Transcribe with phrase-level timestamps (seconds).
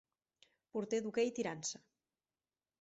[0.77, 1.85] Porter d'hoquei tirant-se